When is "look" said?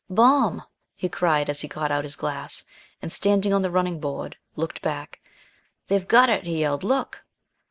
6.83-7.23